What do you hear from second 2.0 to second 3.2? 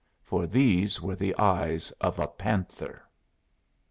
of a panther.